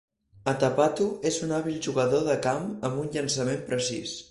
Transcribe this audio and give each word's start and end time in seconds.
Atapattu 0.53 1.05
és 1.31 1.37
un 1.49 1.53
hàbil 1.59 1.77
jugador 1.89 2.25
de 2.31 2.39
camp 2.47 2.67
amb 2.91 3.05
un 3.05 3.15
llançament 3.19 3.65
precís. 3.71 4.19